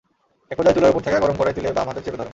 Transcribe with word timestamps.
একপর্যায়ে 0.51 0.75
চুলার 0.75 0.91
ওপর 0.91 1.01
থাকা 1.01 1.17
গরম 1.19 1.35
কড়াই 1.37 1.53
তুলে 1.53 1.69
বাম 1.71 1.87
হাতে 1.87 2.01
চেপে 2.01 2.17
ধরেন। 2.17 2.29